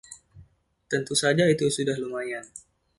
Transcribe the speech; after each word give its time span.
Tentu 0.91 1.13
saja 1.21 1.45
itu 1.53 1.65
sudah 1.75 1.93
lumayan. 2.03 2.41